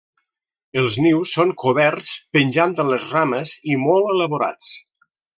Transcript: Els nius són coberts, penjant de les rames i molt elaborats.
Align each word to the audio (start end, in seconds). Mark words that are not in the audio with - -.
Els 0.83 0.93
nius 1.05 1.33
són 1.39 1.51
coberts, 1.63 2.13
penjant 2.37 2.73
de 2.79 2.85
les 2.87 3.05
rames 3.13 3.53
i 3.75 3.77
molt 3.83 4.13
elaborats. 4.15 4.71